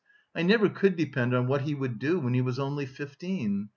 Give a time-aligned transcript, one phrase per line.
[0.33, 3.69] I never could depend on what he would do when he was only fifteen.